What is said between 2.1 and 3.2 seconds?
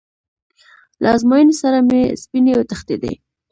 سپینې وتښتېدې.